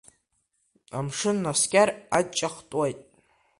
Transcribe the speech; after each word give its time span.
Амшын 0.97 1.37
наскьар 1.43 1.89
аҷҷа 2.17 2.49
хтуеит. 2.53 2.99